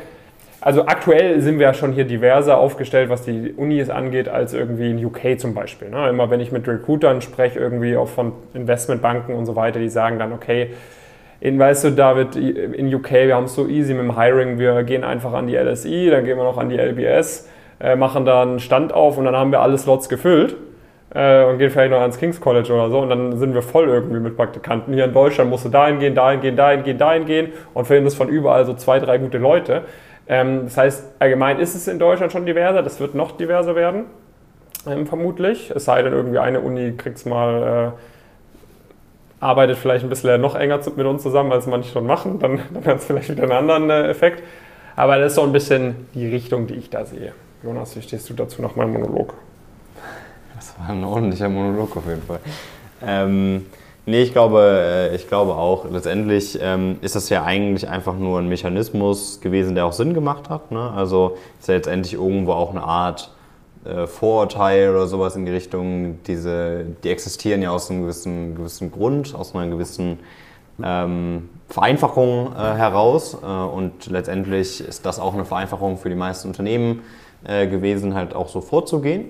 also 0.61 0.87
aktuell 0.87 1.41
sind 1.41 1.59
wir 1.59 1.67
ja 1.67 1.75
schon 1.75 1.93
hier 1.93 2.05
diverser 2.05 2.59
aufgestellt, 2.59 3.09
was 3.09 3.23
die 3.23 3.53
Unis 3.57 3.89
angeht, 3.89 4.29
als 4.29 4.53
irgendwie 4.53 4.91
in 4.91 5.03
UK 5.03 5.39
zum 5.39 5.55
Beispiel. 5.55 5.89
Ne? 5.89 6.09
Immer 6.09 6.29
wenn 6.31 6.41
ich 6.41 6.53
mit 6.53 6.69
Recruitern 6.69 7.23
spreche, 7.23 7.59
irgendwie 7.59 7.97
auch 7.97 8.09
von 8.09 8.33
Investmentbanken 8.53 9.35
und 9.35 9.47
so 9.47 9.57
weiter, 9.57 9.79
die 9.79 9.89
sagen 9.89 10.19
dann, 10.19 10.33
okay, 10.33 10.73
in, 11.41 11.59
weißt 11.59 11.85
du, 11.85 11.91
David, 11.91 12.37
in 12.37 12.95
UK, 12.95 13.13
wir 13.13 13.35
haben 13.35 13.45
es 13.45 13.55
so 13.55 13.67
easy 13.67 13.95
mit 13.95 14.03
dem 14.03 14.19
Hiring, 14.19 14.59
wir 14.59 14.83
gehen 14.83 15.05
einfach 15.05 15.33
an 15.33 15.47
die 15.47 15.57
LSI, 15.57 16.11
dann 16.11 16.25
gehen 16.25 16.37
wir 16.37 16.45
noch 16.45 16.59
an 16.59 16.69
die 16.69 16.77
LBS, 16.77 17.49
äh, 17.81 17.97
machen 17.97 18.27
da 18.27 18.43
einen 18.43 18.61
Stand 18.61 18.93
auf 18.93 19.17
und 19.17 19.25
dann 19.25 19.35
haben 19.35 19.51
wir 19.51 19.61
alle 19.61 19.79
Slots 19.79 20.11
gefüllt 20.11 20.55
äh, 21.15 21.45
und 21.45 21.59
gehen 21.59 21.71
vielleicht 21.71 21.93
noch 21.93 22.01
ans 22.01 22.19
King's 22.19 22.43
College 22.43 22.71
oder 22.73 22.91
so 22.91 22.99
und 22.99 23.09
dann 23.09 23.39
sind 23.39 23.55
wir 23.55 23.63
voll 23.63 23.89
irgendwie 23.89 24.21
mit 24.21 24.37
Praktikanten. 24.37 24.93
Hier 24.93 25.07
in 25.07 25.15
Deutschland 25.15 25.49
musst 25.49 25.65
du 25.65 25.71
dahin 25.71 25.99
gehen, 25.99 26.15
dahin 26.15 26.43
gehen, 26.43 26.57
dahin 26.57 26.83
gehen, 26.83 26.99
dahin 26.99 27.25
gehen 27.25 27.53
und 27.73 27.87
finden 27.87 28.05
das 28.05 28.15
von 28.15 28.29
überall 28.29 28.67
so 28.67 28.75
zwei, 28.75 28.99
drei 28.99 29.17
gute 29.17 29.39
Leute. 29.39 29.83
Ähm, 30.29 30.65
das 30.65 30.77
heißt, 30.77 31.15
allgemein 31.21 31.59
ist 31.59 31.75
es 31.75 31.89
in 31.89 31.99
Deutschland 31.99 32.33
schon 32.33 32.45
diverser, 32.45 32.83
das 32.83 33.01
wird 33.01 33.15
noch 33.15 33.33
diverser 33.33 33.75
werden, 33.75 34.05
ähm, 34.87 35.07
vermutlich. 35.07 35.73
Es 35.75 35.87
sei 35.87 36.03
denn, 36.03 36.13
irgendwie 36.13 36.39
eine 36.39 36.61
Uni 36.61 36.93
kriegt 36.99 37.17
es 37.17 37.25
mal... 37.25 37.95
Äh, 37.97 38.20
arbeitet 39.41 39.79
vielleicht 39.79 40.05
ein 40.05 40.11
bisschen 40.11 40.41
noch 40.41 40.55
enger 40.55 40.81
mit 40.97 41.07
uns 41.07 41.23
zusammen, 41.23 41.51
als 41.51 41.67
manche 41.67 41.91
schon 41.91 42.07
machen, 42.07 42.39
dann, 42.39 42.61
dann 42.75 42.85
hat 42.85 42.99
es 42.99 43.07
vielleicht 43.07 43.31
wieder 43.31 43.45
einen 43.45 43.53
anderen 43.53 43.91
äh, 43.91 44.09
Effekt. 44.09 44.43
Aber 44.97 45.19
das 45.19 45.33
ist 45.33 45.37
so 45.37 45.43
ein 45.43 45.53
bisschen 45.53 46.09
die 46.15 46.29
Richtung, 46.29 46.67
die 46.67 46.75
ich 46.75 46.91
da 46.91 47.07
sehe. 47.07 47.33
Jonas, 47.63 47.97
wie 47.97 48.03
stehst 48.03 48.29
du 48.29 48.35
dazu 48.35 48.61
nach 48.61 48.77
meinem 48.77 48.93
Monolog? 48.93 49.35
Das 50.57 50.75
war 50.79 50.91
ein 50.91 51.05
ordentlicher 51.05 51.49
Monolog 51.49 51.97
auf 51.97 52.07
jeden 52.07 52.23
Fall. 52.23 52.41
Ähm, 53.03 53.67
nee, 54.05 54.23
ich 54.23 54.33
glaube, 54.33 54.61
äh, 54.61 55.15
ich 55.15 55.27
glaube 55.27 55.55
auch, 55.55 55.91
letztendlich 55.91 56.59
ähm, 56.61 56.99
ist 57.01 57.17
das 57.17 57.31
ja 57.31 57.45
eigentlich 57.45 57.89
einfach 57.89 58.17
nur 58.17 58.39
ein 58.39 58.49
Mechanismus 58.49 59.41
gewesen, 59.41 59.75
der 59.75 59.87
auch 59.87 59.95
Sinn 59.95 60.13
gemacht 60.13 60.51
hat. 60.51 60.71
Ne? 60.71 60.91
Also 60.95 61.39
ist 61.59 61.69
ja 61.69 61.77
letztendlich 61.77 62.15
irgendwo 62.15 62.53
auch 62.53 62.71
eine 62.71 62.83
Art 62.83 63.31
äh, 63.85 64.07
Vorurteil 64.07 64.91
oder 64.91 65.07
sowas 65.07 65.37
in 65.37 65.47
die 65.47 65.53
Richtung, 65.53 66.19
diese, 66.27 66.85
die 67.03 67.09
existieren 67.09 67.63
ja 67.63 67.71
aus 67.71 67.91
einem 67.91 68.03
gewissen, 68.03 68.55
gewissen 68.55 68.91
Grund, 68.91 69.35
aus 69.35 69.55
einer 69.55 69.71
gewissen 69.71 70.19
ähm, 70.83 71.49
Vereinfachung 71.69 72.53
äh, 72.55 72.59
heraus. 72.59 73.37
Äh, 73.43 73.47
und 73.47 74.07
letztendlich 74.07 74.81
ist 74.81 75.07
das 75.07 75.19
auch 75.19 75.35
eine 75.35 75.45
Vereinfachung 75.45 75.97
für 75.99 76.09
die 76.09 76.17
meisten 76.17 76.49
Unternehmen 76.49 77.03
äh, 77.45 77.67
gewesen, 77.67 78.15
halt 78.15 78.35
auch 78.35 78.49
so 78.49 78.61
vorzugehen. 78.61 79.27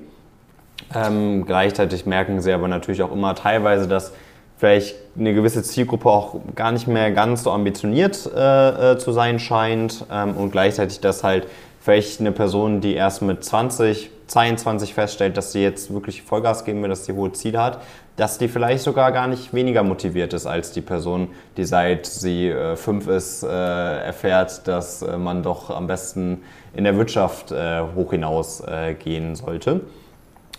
Ähm, 0.95 1.45
gleichzeitig 1.47 2.07
merken 2.07 2.41
sie 2.41 2.53
aber 2.53 2.67
natürlich 2.67 3.03
auch 3.03 3.13
immer 3.13 3.35
teilweise, 3.35 3.87
dass 3.87 4.13
vielleicht 4.57 4.97
eine 5.19 5.33
gewisse 5.33 5.63
Zielgruppe 5.63 6.09
auch 6.09 6.37
gar 6.55 6.73
nicht 6.73 6.87
mehr 6.87 7.11
ganz 7.13 7.45
so 7.45 7.51
ambitioniert 7.51 8.29
äh, 8.35 8.93
äh, 8.93 8.99
zu 8.99 9.13
sein 9.13 9.39
scheint 9.39 10.05
ähm, 10.11 10.37
und 10.37 10.51
gleichzeitig, 10.51 11.01
dass 11.01 11.25
halt 11.25 11.47
vielleicht 11.81 12.21
eine 12.21 12.33
Person, 12.33 12.81
die 12.81 12.95
erst 12.95 13.23
mit 13.23 13.43
20, 13.43 14.11
22 14.27 14.95
feststellt, 14.95 15.37
dass 15.37 15.53
sie 15.53 15.63
jetzt 15.63 15.93
wirklich 15.93 16.23
Vollgas 16.23 16.65
geben 16.65 16.83
will, 16.83 16.91
dass 16.91 17.07
sie 17.07 17.15
hohe 17.15 17.33
Ziele 17.33 17.61
hat, 17.61 17.81
dass 18.17 18.37
die 18.37 18.49
vielleicht 18.49 18.85
sogar 18.85 19.13
gar 19.13 19.27
nicht 19.27 19.55
weniger 19.55 19.83
motiviert 19.83 20.35
ist 20.35 20.47
als 20.47 20.73
die 20.73 20.83
Person, 20.83 21.29
die 21.57 21.65
seit 21.65 22.07
sie 22.07 22.49
äh, 22.49 22.77
fünf 22.77 23.09
ist, 23.09 23.43
äh, 23.43 23.49
erfährt, 23.49 24.69
dass 24.69 25.01
äh, 25.01 25.17
man 25.17 25.43
doch 25.43 25.71
am 25.71 25.87
besten 25.87 26.43
in 26.75 26.85
der 26.85 26.97
Wirtschaft 26.97 27.51
äh, 27.51 27.81
hoch 27.97 28.11
hinaus 28.11 28.61
äh, 28.61 28.95
gehen 28.95 29.35
sollte. 29.35 29.81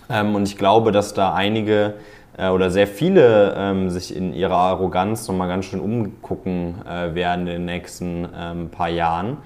Ähm, 0.10 0.34
und 0.34 0.48
ich 0.48 0.58
glaube, 0.58 0.92
dass 0.92 1.14
da 1.14 1.36
einige 1.36 1.94
äh, 2.36 2.50
oder 2.50 2.72
sehr 2.72 2.88
viele 2.88 3.54
ähm, 3.56 3.92
sich 3.92 4.16
in 4.16 4.34
ihrer 4.34 4.58
Arroganz 4.58 5.28
nochmal 5.28 5.48
ganz 5.48 5.66
schön 5.66 5.80
umgucken 5.82 6.76
werden 7.14 7.42
in 7.42 7.54
den 7.54 7.66
nächsten 7.66 8.28
ähm, 8.36 8.70
paar 8.70 8.90
Jahren 8.90 9.38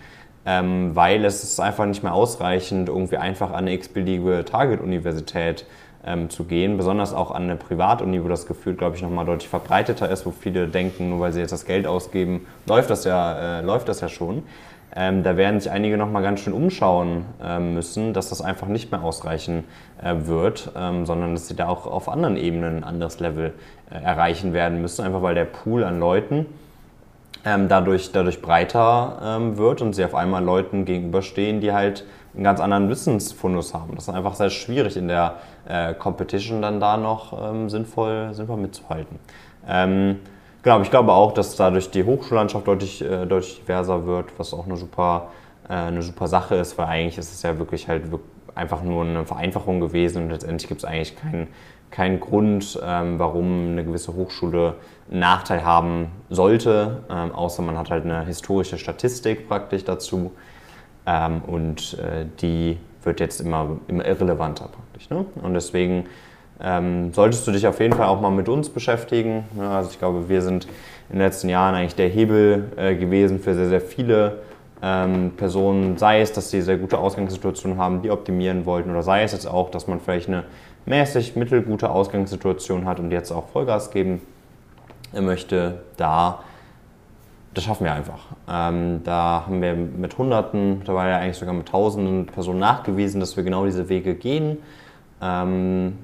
ähm, 0.46 0.96
weil 0.96 1.26
es 1.26 1.44
ist 1.44 1.60
einfach 1.60 1.86
nicht 1.86 2.04
mehr 2.04 2.14
ausreichend, 2.14 2.90
irgendwie 2.90 3.18
einfach 3.18 3.50
an 3.50 3.66
eine 3.66 3.74
x-beliebige 3.74 4.46
Target-Universität 4.46 5.66
ähm, 6.06 6.30
zu 6.30 6.44
gehen, 6.44 6.78
besonders 6.78 7.14
auch 7.14 7.32
an 7.32 7.44
eine 7.44 7.56
Privatuni, 7.56 8.24
wo 8.24 8.28
das 8.28 8.46
Gefühl, 8.46 8.76
glaube 8.76 8.96
ich, 8.96 9.02
nochmal 9.02 9.26
deutlich 9.26 9.50
verbreiteter 9.50 10.10
ist, 10.10 10.26
wo 10.26 10.32
viele 10.32 10.68
denken, 10.68 11.10
nur 11.10 11.20
weil 11.20 11.34
sie 11.34 11.40
jetzt 11.40 11.52
das 11.52 11.66
Geld 11.66 11.88
ausgeben, 11.88 12.46
läuft 12.68 12.90
das 12.90 13.06
ja, 13.06 13.60
äh, 13.60 13.62
läuft 13.62 13.90
das 13.90 14.02
ja 14.02 14.10
schon. 14.10 14.44
Ähm, 14.96 15.24
da 15.24 15.36
werden 15.36 15.60
sich 15.60 15.72
einige 15.72 15.98
nochmal 15.98 16.24
ganz 16.24 16.40
schön 16.40 16.54
umschauen 16.54 17.26
äh, 17.44 17.60
müssen, 17.60 18.14
dass 18.14 18.30
das 18.30 18.42
einfach 18.42 18.68
nicht 18.68 18.92
mehr 18.92 19.04
ausreichen 19.04 19.66
äh, 20.02 20.14
wird, 20.26 20.72
ähm, 20.78 21.06
sondern 21.06 21.34
dass 21.34 21.48
sie 21.48 21.56
da 21.56 21.68
auch 21.68 21.86
auf 21.86 22.08
anderen 22.08 22.38
Ebenen 22.38 22.78
ein 22.78 22.84
anderes 22.86 23.20
Level 23.20 23.54
äh, 23.92 24.02
erreichen 24.02 24.54
werden 24.54 24.82
müssen, 24.82 25.04
einfach 25.04 25.22
weil 25.22 25.36
der 25.36 25.46
Pool 25.46 25.84
an 25.84 26.00
Leuten, 26.00 26.46
ähm, 27.46 27.68
dadurch, 27.68 28.12
dadurch 28.12 28.42
breiter 28.42 29.20
ähm, 29.24 29.58
wird 29.58 29.82
und 29.82 29.94
sie 29.94 30.04
auf 30.04 30.16
einmal 30.16 30.44
Leuten 30.44 30.84
gegenüberstehen, 30.84 31.62
die 31.62 31.72
halt 31.72 32.04
einen 32.34 32.44
ganz 32.44 32.60
anderen 32.60 32.90
Wissensfundus 32.90 33.74
haben. 33.74 33.96
Das 33.96 34.08
ist 34.08 34.14
einfach 34.14 34.36
sehr 34.36 34.50
schwierig 34.50 34.98
in 34.98 35.08
der 35.08 35.36
äh, 35.68 35.94
Competition 35.94 36.62
dann 36.62 36.80
da 36.80 36.98
noch 36.98 37.50
ähm, 37.50 37.70
sinnvoll, 37.70 38.34
sinnvoll 38.34 38.58
mitzuhalten. 38.58 39.20
Ähm, 39.68 40.20
genau, 40.64 40.82
ich 40.82 40.90
glaube 40.90 41.14
auch, 41.14 41.34
dass 41.34 41.56
dadurch 41.56 41.92
die 41.92 42.04
Hochschullandschaft 42.04 42.68
deutlich, 42.68 43.02
äh, 43.02 43.26
deutlich 43.26 43.62
diverser 43.62 44.06
wird, 44.06 44.38
was 44.38 44.54
auch 44.54 44.66
eine 44.66 44.76
super, 44.76 45.28
äh, 45.70 45.74
eine 45.74 46.02
super 46.02 46.28
Sache 46.28 46.56
ist, 46.56 46.78
weil 46.78 46.88
eigentlich 46.88 47.18
ist 47.18 47.32
es 47.32 47.44
ja 47.44 47.58
wirklich 47.58 47.88
halt 47.88 48.04
einfach 48.56 48.82
nur 48.82 49.04
eine 49.04 49.26
Vereinfachung 49.26 49.80
gewesen 49.80 50.24
und 50.24 50.30
letztendlich 50.32 50.68
gibt 50.68 50.80
es 50.80 50.86
eigentlich 50.86 51.16
keinen 51.16 51.48
keinen 51.92 52.20
Grund, 52.20 52.80
ähm, 52.84 53.20
warum 53.20 53.72
eine 53.72 53.86
gewisse 53.86 54.14
Hochschule 54.14 54.76
einen 55.10 55.20
Nachteil 55.20 55.64
haben 55.64 56.08
sollte, 56.30 57.04
ähm, 57.10 57.32
außer 57.32 57.62
man 57.62 57.78
hat 57.78 57.90
halt 57.90 58.06
eine 58.06 58.26
historische 58.26 58.78
Statistik 58.78 59.48
praktisch 59.48 59.84
dazu 59.86 60.32
ähm, 61.06 61.42
und 61.46 61.98
äh, 62.00 62.26
die 62.42 62.78
wird 63.04 63.20
jetzt 63.20 63.40
immer, 63.40 63.78
immer 63.88 64.06
irrelevanter 64.06 64.68
praktisch. 64.68 65.10
Ne? 65.10 65.26
Und 65.42 65.54
deswegen 65.54 66.06
ähm, 66.62 67.14
solltest 67.14 67.48
du 67.48 67.52
dich 67.52 67.68
auf 67.68 67.80
jeden 67.80 67.94
Fall 67.94 68.08
auch 68.08 68.20
mal 68.20 68.32
mit 68.32 68.50
uns 68.50 68.70
beschäftigen. 68.70 69.46
Ne? 69.54 69.70
Also 69.70 69.92
ich 69.92 70.00
glaube, 70.00 70.28
wir 70.28 70.42
sind 70.42 70.66
in 71.10 71.18
den 71.18 71.20
letzten 71.20 71.50
Jahren 71.50 71.76
eigentlich 71.76 71.96
der 71.96 72.10
Hebel 72.10 72.72
äh, 72.78 72.96
gewesen 72.96 73.40
für 73.40 73.54
sehr, 73.54 73.70
sehr 73.70 73.82
viele 73.82 74.40
ähm, 74.82 75.32
Personen, 75.38 75.98
sei 75.98 76.22
es, 76.22 76.34
dass 76.34 76.50
sie 76.50 76.62
sehr 76.62 76.78
gute 76.78 76.98
Ausgangssituationen 76.98 77.78
haben, 77.78 78.02
die 78.02 78.12
optimieren 78.12 78.66
wollten, 78.66 78.90
oder 78.90 79.04
sei 79.04 79.24
es 79.24 79.32
jetzt 79.32 79.48
auch, 79.48 79.70
dass 79.70 79.88
man 79.88 80.00
vielleicht 80.00 80.28
eine 80.28 80.44
mäßig 80.86 81.36
mittelgute 81.36 81.90
Ausgangssituation 81.90 82.86
hat 82.86 83.00
und 83.00 83.12
jetzt 83.12 83.32
auch 83.32 83.48
Vollgas 83.50 83.92
geben 83.92 84.22
möchte, 85.14 85.84
da, 85.98 86.44
das 87.54 87.64
schaffen 87.64 87.86
wir 87.86 87.94
einfach. 87.94 88.26
Ähm, 88.50 89.02
da 89.04 89.44
haben 89.46 89.62
wir 89.62 89.74
mit 89.74 90.18
Hunderten, 90.18 90.80
mittlerweile 90.80 91.16
eigentlich 91.16 91.38
sogar 91.38 91.54
mit 91.54 91.68
Tausenden 91.68 92.26
Personen 92.26 92.60
nachgewiesen, 92.60 93.20
dass 93.20 93.38
wir 93.38 93.44
genau 93.44 93.66
diese 93.66 93.90
Wege 93.90 94.16
gehen. 94.16 94.58
Ähm, 95.22 95.98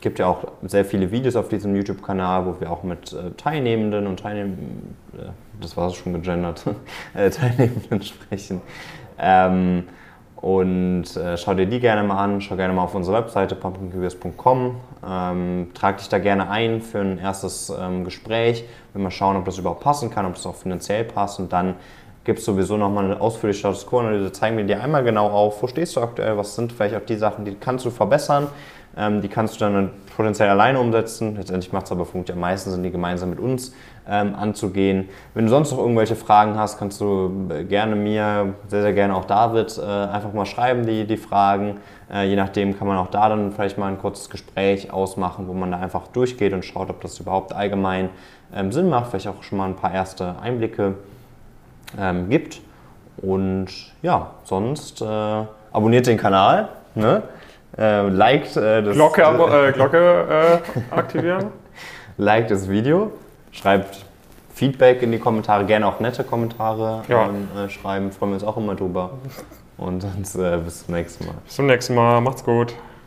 gibt 0.00 0.18
ja 0.18 0.26
auch 0.26 0.44
sehr 0.62 0.84
viele 0.84 1.10
Videos 1.10 1.36
auf 1.36 1.48
diesem 1.48 1.74
YouTube-Kanal, 1.74 2.46
wo 2.46 2.60
wir 2.60 2.70
auch 2.70 2.82
mit 2.82 3.12
äh, 3.12 3.32
Teilnehmenden 3.36 4.06
und 4.06 4.20
Teilnehmenden, 4.20 4.96
äh, 5.14 5.30
das 5.60 5.76
war 5.76 5.90
schon 5.90 6.12
gegendert, 6.12 6.64
äh, 7.14 7.30
Teilnehmenden 7.30 8.02
sprechen. 8.02 8.60
Ähm, 9.18 9.84
und 10.40 11.16
äh, 11.16 11.36
schau 11.36 11.54
dir 11.54 11.66
die 11.66 11.80
gerne 11.80 12.04
mal 12.04 12.22
an, 12.22 12.40
schau 12.40 12.54
gerne 12.54 12.72
mal 12.72 12.84
auf 12.84 12.94
unsere 12.94 13.16
Webseite 13.16 13.56
pumpkincurious.com. 13.56 14.76
Ähm, 15.04 15.70
trag 15.74 15.98
dich 15.98 16.08
da 16.08 16.18
gerne 16.18 16.48
ein 16.48 16.80
für 16.80 17.00
ein 17.00 17.18
erstes 17.18 17.70
ähm, 17.76 18.04
Gespräch. 18.04 18.64
Wir 18.92 19.02
mal 19.02 19.10
schauen, 19.10 19.36
ob 19.36 19.44
das 19.46 19.58
überhaupt 19.58 19.80
passen 19.80 20.10
kann, 20.10 20.26
ob 20.26 20.34
das 20.34 20.46
auch 20.46 20.54
finanziell 20.54 21.02
passt. 21.02 21.40
Und 21.40 21.52
dann 21.52 21.74
gibt 22.22 22.38
es 22.38 22.44
sowieso 22.44 22.76
nochmal 22.76 23.06
eine 23.06 23.20
ausführliche 23.20 23.58
Status 23.58 23.84
Quo-Analyse. 23.84 24.30
Zeigen 24.30 24.56
wir 24.56 24.64
dir 24.64 24.80
einmal 24.80 25.02
genau 25.02 25.28
auf, 25.28 25.60
wo 25.60 25.66
stehst 25.66 25.96
du 25.96 26.00
aktuell, 26.00 26.36
was 26.36 26.54
sind 26.54 26.72
vielleicht 26.72 26.94
auch 26.94 27.04
die 27.04 27.16
Sachen, 27.16 27.44
die 27.44 27.54
kannst 27.56 27.84
du 27.84 27.90
verbessern. 27.90 28.46
Ähm, 28.96 29.20
die 29.20 29.28
kannst 29.28 29.56
du 29.56 29.60
dann 29.60 29.90
potenziell 30.16 30.48
alleine 30.48 30.80
umsetzen. 30.80 31.36
Letztendlich 31.36 31.72
macht 31.72 31.86
es 31.86 31.92
aber 31.92 32.04
vermutlich 32.04 32.34
am 32.34 32.40
meisten 32.40 32.70
Sinn, 32.70 32.82
die 32.82 32.90
gemeinsam 32.90 33.30
mit 33.30 33.38
uns 33.38 33.72
ähm, 34.08 34.34
anzugehen. 34.34 35.08
Wenn 35.34 35.44
du 35.44 35.50
sonst 35.50 35.70
noch 35.70 35.78
irgendwelche 35.78 36.16
Fragen 36.16 36.56
hast, 36.58 36.78
kannst 36.78 37.00
du 37.00 37.48
äh, 37.50 37.64
gerne 37.64 37.94
mir, 37.94 38.54
sehr, 38.66 38.82
sehr 38.82 38.92
gerne 38.92 39.14
auch 39.14 39.26
David, 39.26 39.78
äh, 39.78 39.82
einfach 39.82 40.32
mal 40.32 40.46
schreiben, 40.46 40.86
die, 40.86 41.06
die 41.06 41.16
Fragen. 41.16 41.76
Äh, 42.12 42.28
je 42.28 42.36
nachdem 42.36 42.76
kann 42.76 42.88
man 42.88 42.96
auch 42.96 43.10
da 43.10 43.28
dann 43.28 43.52
vielleicht 43.52 43.78
mal 43.78 43.86
ein 43.86 43.98
kurzes 43.98 44.30
Gespräch 44.30 44.92
ausmachen, 44.92 45.46
wo 45.46 45.52
man 45.52 45.70
da 45.70 45.78
einfach 45.78 46.08
durchgeht 46.08 46.52
und 46.52 46.64
schaut, 46.64 46.90
ob 46.90 47.00
das 47.00 47.20
überhaupt 47.20 47.52
allgemein 47.52 48.08
ähm, 48.54 48.72
Sinn 48.72 48.88
macht, 48.88 49.10
vielleicht 49.10 49.28
auch 49.28 49.42
schon 49.42 49.58
mal 49.58 49.66
ein 49.66 49.76
paar 49.76 49.92
erste 49.92 50.36
Einblicke 50.40 50.94
ähm, 51.98 52.28
gibt. 52.28 52.60
Und 53.18 53.68
ja, 54.02 54.30
sonst 54.44 55.02
äh, 55.02 55.04
abonniert 55.72 56.06
den 56.06 56.16
Kanal. 56.16 56.70
Ne? 56.94 57.22
Äh, 57.78 58.08
liked 58.08 58.56
äh, 58.56 58.82
das 58.82 58.94
Glocke, 58.94 59.22
äh, 59.68 59.72
Glocke 59.72 60.60
äh, 60.64 60.94
aktivieren. 60.94 61.46
liked 62.16 62.50
das 62.50 62.68
Video, 62.68 63.12
schreibt 63.52 64.04
Feedback 64.52 65.02
in 65.02 65.12
die 65.12 65.18
Kommentare, 65.20 65.64
gerne 65.64 65.86
auch 65.86 66.00
nette 66.00 66.24
Kommentare 66.24 67.02
Ja. 67.06 67.26
ähm, 67.26 67.48
äh, 67.56 67.68
schreiben, 67.68 68.10
freuen 68.10 68.32
wir 68.32 68.34
uns 68.34 68.44
auch 68.44 68.56
immer 68.56 68.74
drüber. 68.74 69.10
Und 69.76 70.00
sonst 70.00 70.34
äh, 70.34 70.58
bis 70.58 70.84
zum 70.84 70.94
nächsten 70.94 71.26
Mal. 71.26 71.34
Bis 71.44 71.54
zum 71.54 71.66
nächsten 71.66 71.94
Mal. 71.94 72.20
Macht's 72.20 72.42
gut. 72.42 72.74